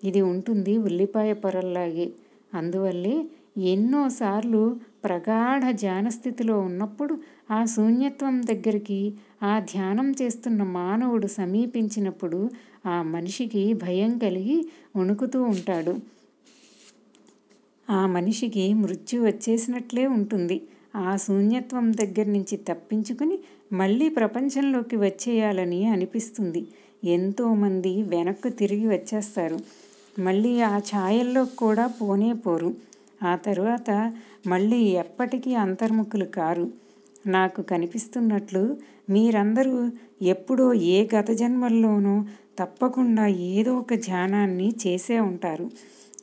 ఇది 0.05 0.21
ఉంటుంది 0.21 0.79
ఉల్లిపాయ 0.79 1.33
పొరల్లాగే. 1.33 2.13
అందువల్లే 2.55 3.17
ఎన్నోసార్లు 3.59 4.63
ప్రగాఢ 5.05 5.71
ధ్యానస్థితిలో 5.71 6.61
ఉన్నప్పుడు 6.61 7.15
ఆ 7.49 7.65
శూన్యత్వం 7.65 8.43
దగ్గరికి 8.43 9.01
ఆ 9.43 9.59
ధ్యానం 9.61 10.11
చేస్తున్న 10.23 10.63
మానవుడు 10.63 11.27
సమీపించినప్పుడు 11.27 12.41
ఆ 12.87 13.03
మనిషికి 13.03 13.73
భయం 13.75 14.19
కలిగి 14.19 14.59
వణుకుతూ 14.97 15.43
ఉంటాడు. 15.43 15.95
ఆ 17.89 18.07
మనిషికి 18.07 18.73
మృత్యు 18.75 19.23
వచ్చేసినట్లే 19.23 20.07
ఉంటుంది. 20.07 20.57
ఆ 20.97 21.17
శూన్యత్వం 21.17 21.93
దగ్గర 21.93 22.27
నుంచి 22.27 22.57
తప్పించుకుని 22.69 23.37
మళ్ళీ 23.73 24.09
ప్రపంచంలోకి 24.09 24.97
వచ్చేయాలని 24.97 25.87
అనిపిస్తుంది. 25.87 26.63
ఎంతోమంది 27.09 28.03
వెనక్కు 28.03 28.49
తిరిగి 28.49 28.89
వచ్చేస్తారు. 28.89 29.59
మళ్ళీ 30.19 30.61
ఆ 30.63 30.79
ఛాయల్లోకి 30.91 31.57
కూడా 31.57 31.87
పోనే 32.01 32.33
పోరు. 32.33 32.71
ఆ 33.23 33.37
తరువాత 33.37 33.91
మళ్ళీ 34.47 34.81
ఎప్పటికీ 34.97 35.55
అంతర్ముఖులు 35.55 36.25
కారు. 36.25 36.67
నాకు 37.27 37.63
కనిపిస్తున్నట్లు 37.63 38.77
మీరందరూ 39.11 39.91
ఎప్పుడో 40.23 40.73
ఏ 40.75 41.09
గత 41.15 41.31
జన్మల్లోనో 41.31 42.25
తప్పకుండా 42.59 43.27
ఏదో 43.27 43.79
ఒక 43.79 43.95
ధ్యానాన్ని 43.95 44.75
చేసే 44.87 45.21
ఉంటారు. 45.21 45.71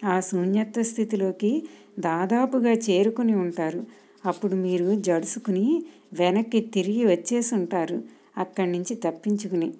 ఆ 0.04 0.20
శూన్యత్వ 0.20 0.82
స్థితిలోకి 0.84 1.64
దాదాపుగా 2.00 2.72
చేరుకుని 2.72 3.36
ఉంటారు. 3.36 3.82
అప్పుడు 4.26 4.56
మీరు 4.56 4.96
జడుసుకుని 4.96 5.84
వెనక్కి 6.14 6.60
తిరిగి 6.60 7.06
వచ్చేసుంటారు 7.06 8.04
అక్కడి 8.38 8.72
నుంచి 8.72 8.96
తప్పించుకుని. 8.96 9.74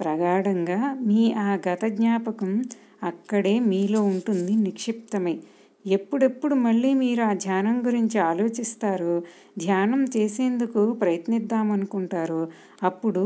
ప్రగాఢంగా 0.00 0.96
మీ 1.00 1.32
ఆ 1.32 1.58
గత 1.68 1.84
జ్ఞాపకం 1.84 2.64
అక్కడే 3.02 3.58
మీలో 3.58 4.02
ఉంటుంది 4.02 4.56
నిక్షిప్తమై. 4.56 5.36
ఎప్పుడెప్పుడు 5.84 6.54
మళ్ళీ 6.54 6.94
మీరు 6.94 7.22
ఆ 7.22 7.32
ధ్యానం 7.34 7.86
గురించి 7.86 8.18
ఆలోచిస్తారో? 8.20 9.14
ధ్యానం 9.58 10.04
చేసేందుకు 10.16 10.92
ప్రయత్నిద్దామనుకుంటారో. 10.92 12.42
అప్పుడు 12.82 13.22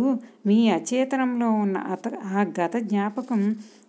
మీ 0.47 0.69
అచేతనంలో 0.69 1.51
ఉన్న 1.55 1.77
అత 1.93 2.05
ఆ 2.35 2.43
గత 2.61 2.77
జ్ఞాపకం 2.85 3.43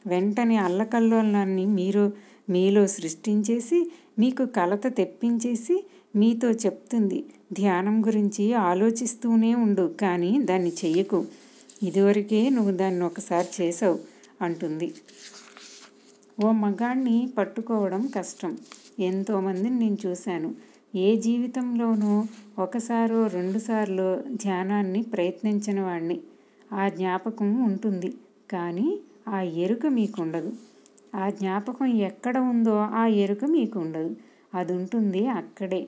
వెంటనే 0.08 0.58
అల్లకల్లోలాన్ని 0.58 1.66
మీరు 1.66 2.06
మీలో 2.50 2.88
సృష్టించేసి 2.88 3.80
మీకు 4.20 4.46
కలత 4.58 4.88
తెప్పించేసి 4.98 5.76
మీతో 6.16 6.52
చెప్తుంది. 6.66 7.20
ధ్యానం 7.54 8.06
గురించి 8.08 8.54
ఆలోచిస్తూనే 8.64 9.56
ఉండు 9.56 9.96
కానీ 10.02 10.40
దాన్ని 10.42 10.72
చెయ్యకు. 10.82 11.20
ఇదివరకే 11.84 12.50
నువ్వు 12.50 12.72
దాన్ని 12.72 13.06
ఒకసారి 13.06 13.48
చేసావు 13.58 13.98
అంటుంది. 14.42 14.88
ఓ 16.38 16.52
మగాణ్ణి 16.52 17.18
పట్టుకోవడం 17.38 18.02
కష్టం. 18.16 18.52
ఎంతోమందిని 19.00 19.78
నేను 19.80 19.98
చూశాను. 20.06 20.50
ఏ 20.96 21.16
జీవితంలోనూ 21.18 22.12
ఒకసారో 22.60 23.28
రెండుసార్లో 23.28 24.08
ధ్యానాన్ని 24.36 25.02
ప్రయత్నించినవాణ్ణి 25.04 26.18
ఆ 26.74 26.90
జ్ఞాపకం 26.90 27.50
ఉంటుంది 27.64 28.10
కానీ 28.52 28.88
ఆ 29.28 29.40
ఎరుక 29.64 29.86
మీకుండదు. 29.88 30.52
ఆ 31.16 31.30
జ్ఞాపకం 31.30 31.86
ఎక్కడ 32.10 32.38
ఉందో 32.52 32.78
ఆ 32.94 33.06
ఎరుక 33.24 33.46
మీకు 33.46 33.80
ఉండదు 33.80 34.12
అది 34.54 34.74
ఉంటుంది 34.74 35.28
అక్కడే. 35.38 35.82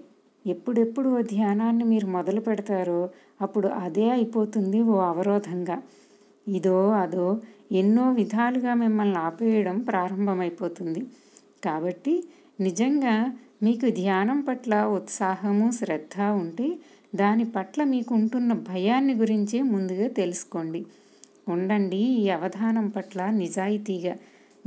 ఎప్పుడెప్పుడు 0.46 1.10
ఓ 1.10 1.22
ధ్యానాన్ని 1.32 1.84
మీరు 1.84 2.08
మొదలు 2.08 2.42
పెడతారో 2.42 3.00
అప్పుడు 3.42 3.68
అదే 3.86 4.10
అయిపోతుంది 4.10 4.82
ఓ 4.90 4.98
అవరోధంగా. 5.12 5.78
ఇదో 6.48 6.92
అదో 6.92 7.42
ఎన్నో 7.72 8.12
విధాలుగా 8.12 8.74
మిమ్మల్ని 8.74 9.18
ఆపేయడం 9.18 9.80
ప్రారంభమైపోతుంది. 9.80 11.02
కాబట్టి 11.66 12.24
నిజంగా 12.62 13.16
మీకు 13.64 13.90
ధ్యానం 13.90 14.42
పట్ల 14.42 14.84
ఉత్సాహము 14.84 15.72
శ్రద్ధ 15.72 16.22
ఉంటే 16.22 16.68
దాని 17.16 17.46
పట్ల 17.46 17.84
మీకు 17.84 18.16
ఉంటున్న 18.16 18.54
భయాన్ని 18.54 19.14
గురించే 19.14 19.62
ముందుగా 19.62 20.08
తెలుసుకోండి. 20.08 20.86
ఉండండి 21.50 21.98
ఈ 21.98 22.30
అవధానం 22.30 22.90
పట్ల 22.90 23.30
నిజాయితీగా. 23.30 24.16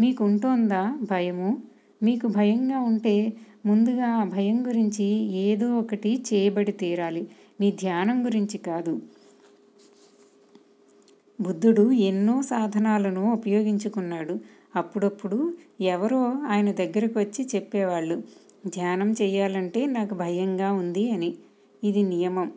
మీకు 0.00 0.24
ఉంటోందా 0.24 0.98
భయము? 1.10 1.62
మీకు 2.02 2.26
భయంగా 2.28 2.80
ఉంటే 2.80 3.32
ముందుగా 3.66 4.08
ఆ 4.08 4.24
భయం 4.24 4.66
గురించి 4.66 5.04
ఏదో 5.46 5.78
ఒకటి 5.78 6.24
చేయబడి 6.34 6.72
తీరాలి. 6.72 7.28
మీ 7.60 7.70
ధ్యానం 7.70 8.26
గురించి 8.26 8.58
కాదు. 8.58 9.02
బుద్ధుడు 11.40 11.92
ఎన్నో 11.92 12.42
సాధనాలను 12.42 13.32
ఉపయోగించుకున్నాడు. 13.32 14.38
అప్పుడప్పుడు 14.76 15.54
ఎవరో 15.80 16.22
ఆయన 16.46 16.72
దగ్గరకు 16.72 17.18
వచ్చి 17.20 17.48
చెప్పేవాళ్ళు 17.54 18.22
ధ్యానం 18.66 19.12
చెయ్యాలంటే 19.12 19.86
నాకు 19.86 20.14
భయంగా 20.14 20.72
ఉంది 20.72 21.10
అని. 21.10 21.34
ఇది 21.84 22.02
నియమం. 22.02 22.52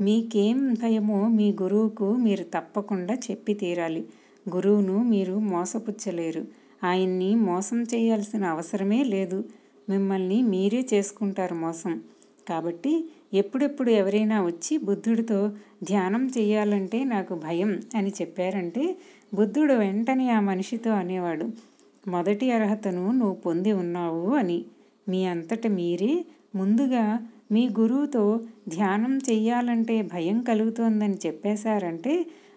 మీకేం 0.00 0.74
భయమో 0.74 1.28
మీ 1.28 1.52
గురువుకు 1.62 2.16
మీరు 2.16 2.44
తప్పకుండా 2.44 3.14
చెప్పి 3.14 3.54
తీరాలి. 3.54 4.04
గురువును 4.54 5.02
మీరు 5.02 5.38
మోసపుచ్చలేరు. 5.38 6.46
ఆయన్ని 6.84 7.34
మోసం 7.34 7.82
చేయాల్సిన 7.82 8.44
అవసరమే 8.44 9.04
లేదు. 9.04 9.44
మిమ్మల్ని 9.88 10.42
మీరే 10.42 10.86
చేసుకుంటారు 10.94 11.54
మోసం. 11.54 12.02
కాబట్టి 12.48 13.04
ఎప్పుడెప్పుడు 13.32 13.90
ఎవరైనా 13.90 14.42
వచ్చి 14.42 14.78
బుద్ధుడితో 14.78 15.38
ధ్యానం 15.82 16.26
చేయాలంటే 16.28 17.04
నాకు 17.04 17.34
భయం 17.34 17.80
అని 17.94 18.10
చెప్పారంటే 18.10 18.84
బుద్ధుడు 19.34 19.74
వెంటనే 19.74 20.28
ఆ 20.30 20.40
మనిషితో 20.40 20.90
అనేవాడు 20.90 21.46
మొదటి 22.08 22.50
అర్హతను 22.50 23.12
నువ్వు 23.12 23.34
పొంది 23.34 23.72
ఉన్నావు 23.72 24.34
అని. 24.34 24.58
మీ 25.08 25.24
అంతట 25.24 25.66
మీరే 25.70 26.12
ముందుగా 26.54 27.04
మీ 27.52 27.68
గురువుతో 27.80 28.22
ధ్యానం 28.68 29.18
చెయ్యాలంటే 29.30 30.02
భయం 30.02 30.40
కలుగుతోందని 30.40 31.18
చెప్పేశారంటే 31.26 32.14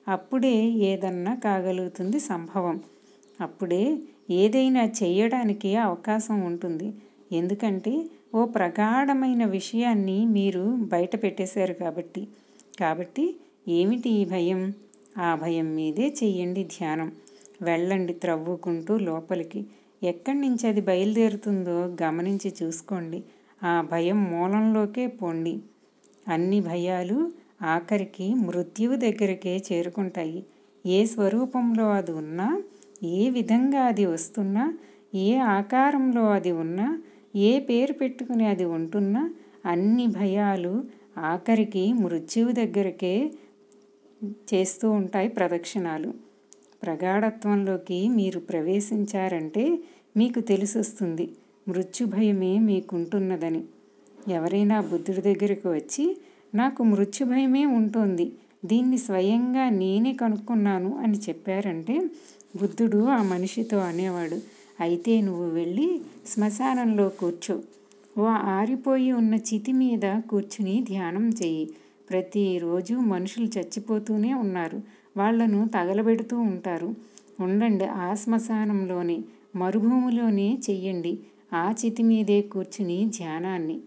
అప్పుడే 0.07 0.55
ఏదన్నా 0.81 1.35
కాగలుగుతుంది 1.35 2.19
సంభవం. 2.19 2.77
అప్పుడే 3.41 3.83
ఏదైనా 4.29 4.83
చేయడానికి 4.99 5.75
అవకాశం 5.75 6.41
ఉంటుంది. 6.41 6.87
ఎందుకంటే 7.31 7.93
ఓ 8.35 8.45
ప్రగాఢమైన 8.45 9.45
విషయాన్ని 9.45 10.25
మీరు 10.25 10.63
బయట 10.93 11.23
పెట్టేశారు 11.23 11.73
కాబట్టి. 11.73 12.27
కాబట్టి 12.79 13.35
ఏమిటి 13.67 14.09
ఈ 14.09 14.25
భయం? 14.25 14.73
ఆ 15.17 15.35
భయం 15.35 15.75
మీదే 15.75 16.15
చెయ్యండి 16.23 16.63
ధ్యానం. 16.63 17.11
వెళ్ళండి 17.61 18.13
త్రవ్వుకుంటూ 18.13 18.97
లోపలికి. 18.97 19.65
ఎక్కడి 20.03 20.41
నుంచి 20.41 20.67
అది 20.67 20.81
బయలుదేరుతుందో 20.81 21.95
గమనించి 22.03 22.53
చూసుకోండి. 22.63 23.23
ఆ 23.63 23.87
భయం 23.91 24.23
మూలంలోకే 24.23 25.07
పోండి. 25.07 25.59
అన్ని 26.27 26.61
భయాలు 26.61 27.17
ఆఖరికి 27.61 28.33
మృత్యువు 28.33 28.95
దగ్గరికే 28.95 29.63
చేరుకుంటాయి. 29.71 30.39
ఏ 30.85 31.05
స్వరూపంలో 31.05 31.91
అది 31.91 32.11
ఉన్నా 32.11 32.47
ఏ 33.03 33.29
విధంగా 33.29 33.81
అది 33.81 34.05
వస్తున్నా 34.05 34.77
ఏ 35.15 35.37
ఆకారంలో 35.37 36.31
అది 36.31 36.51
ఉన్నా 36.51 36.87
ఏ 37.35 37.59
పేరు 37.59 37.93
పెట్టుకుని 37.93 38.47
అది 38.47 38.65
ఉంటున్నా 38.65 39.33
అన్ని 39.65 40.07
భయాలు 40.07 40.73
ఆఖరికి 41.17 41.93
మృత్యువు 41.93 42.51
దగ్గరకే 42.51 43.31
చేస్తూ 44.53 44.91
ఉంటాయి 44.91 45.29
ప్రదక్షిణాలు. 45.29 46.13
ప్రగాఢత్వంలోకి 46.83 48.09
మీరు 48.09 48.39
ప్రవేశించారంటే 48.39 49.63
మీకు 50.17 50.39
తెలిసొస్తుంది 50.39 51.25
మృత్యు 51.67 52.07
భయమే 52.07 52.59
మీకుంటున్నదని. 52.59 53.61
ఎవరైనా 54.29 54.81
బుద్ధుడి 54.81 55.21
దగ్గరికి 55.21 55.67
వచ్చి 55.67 56.05
నాకు 56.55 56.83
మృత్యు 56.83 57.25
భయమే 57.25 57.65
ఉంటుంది 57.65 58.25
దీన్ని 58.65 58.97
స్వయంగా 58.97 59.69
నేనే 59.69 60.13
కనుక్కున్నాను 60.13 60.97
అని 60.97 61.17
చెప్పారంటే 61.17 61.95
బుద్ధుడు 62.55 63.05
ఆ 63.07 63.23
మనిషితో 63.23 63.77
అనేవాడు 63.79 64.37
అయితే 64.81 65.21
నువ్వు 65.21 65.47
వెళ్ళి 65.49 65.87
శ్మశానంలో 66.27 67.09
కూర్చో. 67.19 67.55
ఓ 68.17 68.25
ఆరిపోయి 68.51 69.11
ఉన్న 69.11 69.35
చితి 69.35 69.71
మీద 69.71 70.05
కూర్చుని 70.29 70.83
ధ్యానం 70.89 71.29
చెయ్యి. 71.41 71.65
ప్రతిరోజు 72.09 72.93
మనుషులు 72.93 73.45
చచ్చిపోతూనే 73.45 74.33
ఉన్నారు. 74.33 74.79
వాళ్ళను 75.17 75.67
తగలబెడుతూ 75.67 76.39
ఉంటారు. 76.39 76.89
ఉండండి 77.39 77.85
ఆ 77.85 78.13
శ్మశానంలోనే 78.13 79.17
మరుభూమిలోనే 79.55 80.59
చెయ్యండి. 80.69 81.13
ఆ 81.53 81.75
చితి 81.79 82.03
మీదే 82.03 82.41
కూర్చుని 82.41 83.05
ధ్యానాన్ని. 83.17 83.77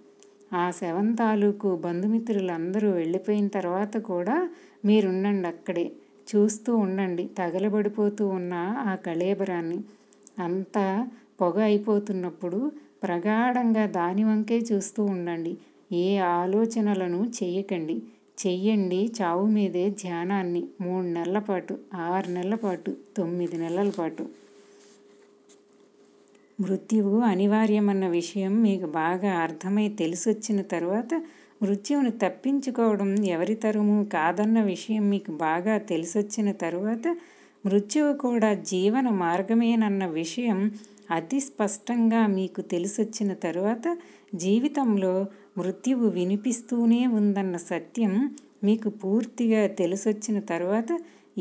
ఆ 0.52 0.70
శవం 0.70 1.12
తాలూకు 1.12 1.76
బంధుమిత్రులందరూ 1.76 2.90
వెళ్ళిపోయిన 2.90 3.46
తర్వాత 3.48 3.96
కూడా 4.02 4.36
మీరుండండి 4.84 5.48
అక్కడే. 5.48 5.86
చూస్తూ 6.28 6.76
ఉండండి 6.76 7.24
తగలబడిపోతూ 7.38 8.26
ఉన్న 8.28 8.54
ఆ 8.84 8.94
కళేబరాన్ని. 9.06 9.78
అంతా 10.38 11.08
పొగ 11.40 11.58
అయిపోతున్నప్పుడు 11.60 12.72
ప్రగాఢంగా 13.02 13.86
దాని 13.86 14.24
వంకే 14.24 14.58
చూస్తూ 14.72 15.04
ఉండండి. 15.04 15.56
ఏ 15.92 16.18
ఆలోచనలను 16.18 17.30
చెయ్యకండి 17.42 18.02
చెయ్యండి 18.46 19.12
చావు 19.22 19.46
మీదే 19.46 19.90
ధ్యానాన్ని. 19.90 20.68
మూడు 20.80 21.06
నెలల 21.06 21.38
పాటు 21.38 21.78
ఆరు 21.94 22.30
నెలల 22.30 22.54
పాటు 22.54 22.96
తొమ్మిది 23.16 23.56
నెలల 23.58 23.90
పాటు. 23.98 24.24
మృత్యువు 26.60 27.20
అనివార్యమన్న 27.20 28.06
విషయం 28.08 28.62
మీకు 28.62 28.86
బాగా 28.86 29.32
అర్థమై 29.36 29.88
తెలిసొచ్చిన 29.88 30.62
తర్వాత 30.62 31.14
మృత్యువును 31.62 32.10
తప్పించుకోవడం 32.10 33.24
ఎవరి 33.24 33.54
తరము 33.54 34.04
కాదన్న 34.04 34.62
విషయం 34.62 35.10
మీకు 35.10 35.32
బాగా 35.32 35.78
తెలిసొచ్చిన 35.78 36.52
తర్వాత 36.52 37.16
మృత్యువు 37.64 38.12
కూడా 38.16 38.50
జీవన 38.64 39.08
మార్గమేనన్న 39.18 40.04
విషయం 40.14 40.58
అతి 41.10 41.38
స్పష్టంగా 41.40 42.26
మీకు 42.34 42.60
తెలిసొచ్చిన 42.64 43.32
తరువాత 43.42 43.86
జీవితంలో 44.34 45.14
మృత్యువు 45.58 46.06
వినిపిస్తూనే 46.08 47.00
ఉందన్న 47.18 47.56
సత్యం 47.66 48.14
మీకు 48.64 48.88
పూర్తిగా 49.00 49.62
తెలిసొచ్చిన 49.74 50.38
తర్వాత 50.44 50.90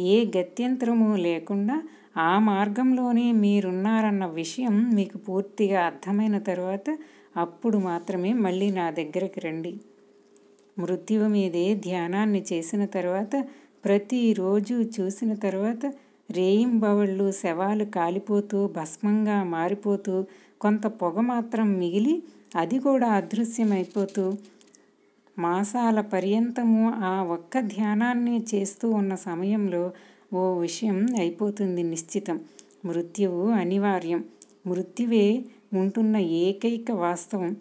ఏ 0.10 0.18
గత్యంతరము 0.38 1.10
లేకుండా 1.18 1.76
ఆ 2.22 2.32
మార్గంలోనే 2.46 3.32
మీరున్నారన్న 3.44 4.26
విషయం 4.34 4.76
మీకు 4.96 5.18
పూర్తిగా 5.18 5.80
అర్థమైన 5.86 6.38
తరువాత 6.42 6.88
అప్పుడు 7.36 7.78
మాత్రమే 7.86 8.32
మళ్ళీ 8.46 8.68
నా 8.72 8.88
దగ్గరికి 8.92 9.40
రండి. 9.40 9.74
మృత్యువు 10.78 11.28
మీదే 11.28 11.66
ధ్యానాన్ని 11.80 12.42
చేసిన 12.52 12.84
తర్వాత 12.96 13.34
ప్రతిరోజు 13.84 14.76
చూసిన 14.96 15.32
తర్వాత 15.44 15.84
రేయింబవళ్ళు 16.34 17.32
శవాలు 17.32 17.86
కాలిపోతూ 17.90 18.68
భస్మంగా 18.68 19.44
మారిపోతూ 19.48 20.14
కొంత 20.62 20.88
పొగ 20.96 21.20
మాత్రం 21.26 21.80
మిగిలి 21.80 22.16
అది 22.56 22.80
కూడా 22.80 23.08
అదృశ్యమైపోతూ 23.10 24.24
మాసాల 25.38 26.02
పర్యంతము 26.14 26.84
ఆ 27.04 27.24
ఒక్క 27.28 27.60
ధ్యానాన్ని 27.68 28.46
చేస్తూ 28.52 28.90
ఉన్న 28.92 29.16
సమయంలో 29.22 29.84
ఓ 30.34 30.60
విషయం 30.60 31.08
అయిపోతుంది 31.20 31.84
నిశ్చితం. 31.84 32.38
మృత్యువు 32.86 33.50
అనివార్యం. 33.54 34.22
మృత్యువే 34.66 35.26
ఉంటున్న 35.74 36.18
ఏకైక 36.42 36.92
వాస్తవం. 36.98 37.52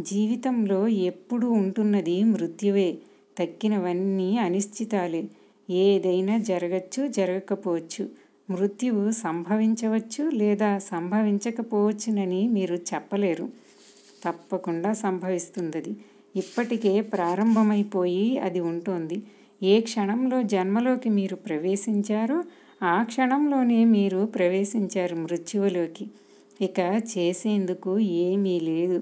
జీవితంలో 0.00 0.80
ఎప్పుడూ 0.88 1.50
ఉంటున్నది 1.52 2.24
మృత్యువే. 2.24 2.88
తక్కినవన్నీ 3.36 4.38
అనిశ్చితాలే. 4.38 5.22
ఏదైనా 5.68 6.38
జరగచ్చు 6.42 7.08
జరగకపోవచ్చు. 7.08 8.04
మృత్యువు 8.52 9.10
సంభవించవచ్చు 9.22 10.30
లేదా 10.34 10.78
సంభవించకపోవచ్చునని 10.90 12.48
మీరు 12.48 12.76
చెప్పలేరు. 12.90 13.46
తప్పకుండా 14.22 14.92
సంభవిస్తుందది. 15.02 15.92
ఇప్పటికే 16.34 17.00
ప్రారంభమైపోయి 17.12 18.38
అది 18.38 18.60
ఉంటోంది. 18.62 19.18
ఏ 19.62 19.80
క్షణంలో 19.80 20.42
జన్మలోకి 20.48 21.10
మీరు 21.10 21.36
ప్రవేశించారో 21.38 22.38
ఆ 22.84 23.02
క్షణంలోనే 23.02 23.84
మీరు 23.94 24.26
ప్రవేశించారు 24.36 25.16
మృత్యువులోకి. 25.16 26.04
ఇక 26.60 26.78
చేసేందుకు 27.12 27.92
ఏమీ 28.24 28.60
లేదు. 28.60 28.98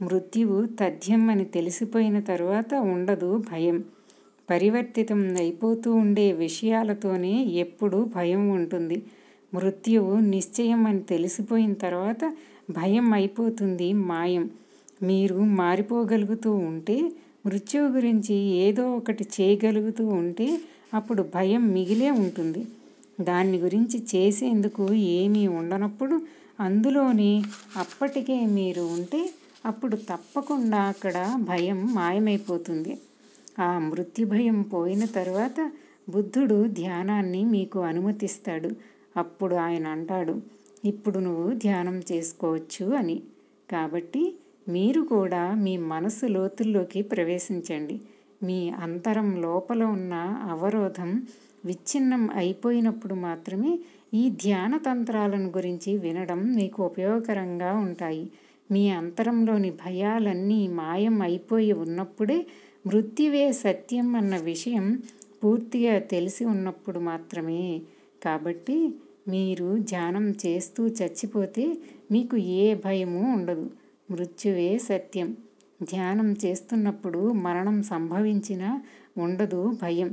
మృత్యువు 0.00 0.58
తథ్యం 0.80 1.30
అని 1.30 1.44
తెలిసిపోయిన 1.48 2.20
తరువాత 2.22 2.74
ఉండదు 2.88 3.30
భయం. 3.50 3.78
పరివర్తితం 4.50 5.20
అయిపోతూ 5.36 5.92
ఉండే 5.94 6.32
విషయాలతోనే 6.38 7.32
ఎప్పుడూ 7.64 8.04
భయం 8.16 8.42
ఉంటుంది. 8.50 8.98
మృత్యువు 9.52 10.14
నిశ్చయం 10.30 10.86
అని 10.86 11.02
తెలిసిపోయిన 11.04 11.72
తర్వాత 11.84 12.22
భయం 12.70 13.12
అయిపోతుంది 13.12 13.92
మాయం. 14.10 14.44
మీరు 15.02 15.38
మారిపోగలుగుతూ 15.60 16.50
ఉంటే 16.68 16.96
మృత్యువు 17.46 17.88
గురించి 17.88 18.34
ఏదో 18.64 18.96
ఒకటి 18.96 19.24
చేయగలుగుతూ 19.36 20.06
ఉంటే 20.20 20.48
అప్పుడు 20.94 21.22
భయం 21.34 21.62
మిగిలే 21.74 22.10
ఉంటుంది. 22.22 22.62
దాన్ని 23.20 23.58
గురించి 23.58 23.98
చేసేందుకు 24.12 24.84
ఏమీ 25.18 25.46
ఉండనప్పుడు 25.58 26.16
అందులోనే 26.60 27.32
అప్పటికే 27.76 28.46
మీరు 28.56 28.82
ఉంటే 28.96 29.20
అప్పుడు 29.66 29.96
తప్పకుండా 30.10 30.80
అక్కడ 30.84 31.16
భయం 31.48 31.80
మాయమైపోతుంది. 31.94 32.92
ఆ 33.58 33.78
మృత్యు 33.78 34.26
భయం 34.26 34.62
పోయిన 34.62 35.04
తర్వాత 35.04 35.58
బుద్ధుడు 36.08 36.58
ధ్యానాన్ని 36.72 37.44
మీకు 37.44 37.78
అనుమతిస్తాడు. 37.80 38.70
అప్పుడు 39.16 39.54
ఆయన 39.56 39.86
అంటాడు 39.86 40.34
ఇప్పుడు 40.84 41.18
నువ్వు 41.18 41.48
ధ్యానం 41.54 41.96
చేసుకోవచ్చు 42.12 42.84
అని. 42.94 43.22
కాబట్టి 43.70 44.22
మీరు 44.68 45.00
కూడా 45.06 45.42
మీ 45.54 45.76
మనసు 45.76 46.26
లోతుల్లోకి 46.26 47.02
ప్రవేశించండి. 47.02 47.96
మీ 48.42 48.70
అంతరం 48.70 49.28
లోపల 49.40 49.82
ఉన్న 49.84 50.14
అవరోధం 50.50 51.10
విచ్ఛిన్నం 51.64 52.30
అయిపోయినప్పుడు 52.34 53.14
మాత్రమే 53.14 53.72
ఈ 54.14 54.30
ధ్యాన 54.30 54.76
తంత్రాలను 54.76 55.48
గురించి 55.48 55.98
వినడం 55.98 56.40
మీకు 56.54 56.82
ఉపయోగకరంగా 56.82 57.72
ఉంటాయి. 57.78 58.24
మీ 58.70 58.82
అంతరంలోని 58.90 59.70
భయాలన్నీ 59.84 60.68
మాయం 60.68 61.22
అయిపోయి 61.22 61.72
ఉన్నప్పుడే 61.72 62.38
మృత్యువే 62.84 63.52
సత్యం 63.52 64.16
అన్న 64.16 64.36
విషయం 64.42 64.84
పూర్తిగా 65.44 65.98
తెలిసి 65.98 66.44
ఉన్నప్పుడు 66.44 66.98
మాత్రమే. 67.00 67.62
కాబట్టి 68.22 68.76
మీరు 69.28 69.78
ధ్యానం 69.82 70.30
చేస్తూ 70.46 70.86
చచ్చిపోతే 70.88 71.64
మీకు 72.10 72.36
ఏ 72.36 72.74
భయము 72.74 73.32
ఉండదు. 73.34 73.66
మృత్యువే 74.10 74.78
సత్యం. 74.78 75.28
ధ్యానం 75.82 76.36
చేస్తున్నప్పుడు 76.44 77.32
మరణం 77.38 77.82
సంభవించినా 77.82 78.70
ఉండదు 79.18 79.72
భయం. 79.82 80.10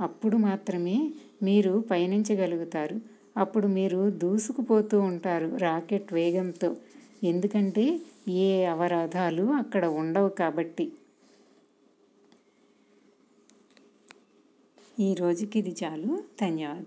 అప్పుడు 0.00 0.36
మాత్రమే 0.36 0.96
మీరు 1.42 1.84
పయనించగలుగుతారు. 1.90 2.96
అప్పుడు 3.36 3.66
మీరు 3.68 4.10
దూసుకుపోతూ 4.22 5.00
ఉంటారు 5.00 5.56
రాకెట్ 5.56 6.12
వేగంతో. 6.12 6.70
ఎందుకంటే 7.24 7.84
ఏ 8.42 8.64
అవరోధాలు 8.66 9.42
అక్కడ 9.52 9.84
ఉండవు 10.00 10.28
కాబట్టి. 10.28 10.86
ఈ 15.00 15.14
రోజుకి 15.14 15.58
ఇది 15.58 15.76
చాలు. 15.84 16.22
ధన్యవాదాలు. 16.40 16.84